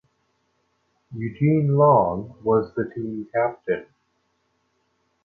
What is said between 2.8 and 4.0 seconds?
team captain.